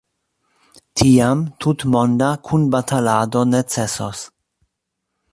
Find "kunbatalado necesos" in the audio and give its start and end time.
2.47-4.23